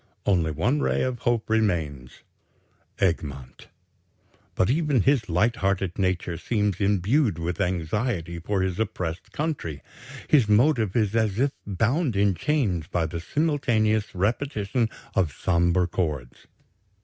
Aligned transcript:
Only 0.25 0.49
one 0.49 0.79
ray 0.79 1.03
of 1.03 1.19
hope 1.19 1.47
remains 1.47 2.23
Egmont. 2.97 3.67
But 4.55 4.71
even 4.71 5.01
his 5.01 5.29
light 5.29 5.57
hearted 5.57 5.99
nature 5.99 6.39
seems 6.39 6.81
imbued 6.81 7.37
with 7.37 7.61
anxiety 7.61 8.39
for 8.39 8.63
his 8.63 8.79
oppressed 8.79 9.31
country. 9.31 9.83
His 10.27 10.49
motive 10.49 10.95
is 10.95 11.15
as 11.15 11.37
if 11.37 11.51
bound 11.67 12.15
in 12.15 12.33
chains 12.33 12.87
by 12.87 13.05
the 13.05 13.19
simultaneous 13.19 14.15
repetition 14.15 14.89
of 15.13 15.31
sombre 15.31 15.85
chords. 15.85 16.47